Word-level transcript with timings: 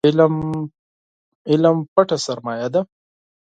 علم 1.49 1.75
پټه 1.93 2.17
سرمايه 2.25 2.67
ده 2.73 2.81